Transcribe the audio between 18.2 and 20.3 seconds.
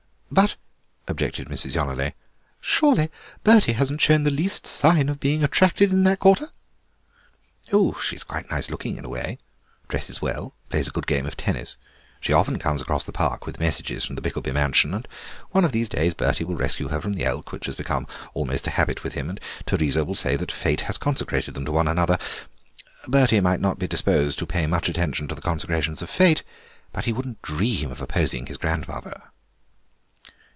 almost a habit with him, and Teresa will